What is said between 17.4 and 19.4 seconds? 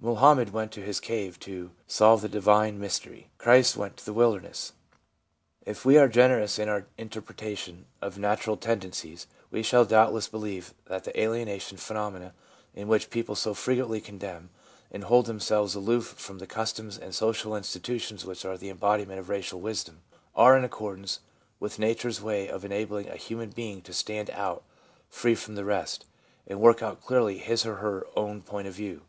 institutions which are the embodiment of